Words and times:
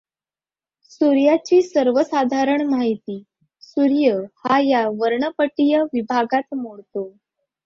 सूर्याची 0.91 1.61
सर्वसाधारण 1.61 2.61
माहिती 2.69 3.21
सूर्य 3.61 4.15
हा 4.45 4.59
या 4.59 4.87
वर्णपटीय 4.99 5.81
विभागात 5.93 6.53
मोडतो. 6.53 7.09